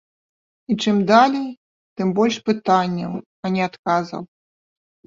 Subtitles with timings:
[0.73, 1.45] І чым далей,
[2.01, 3.13] тым больш пытанняў,
[3.43, 4.21] а не адказаў.